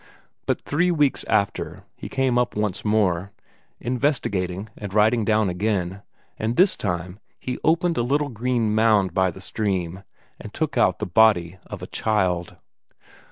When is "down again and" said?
5.23-6.55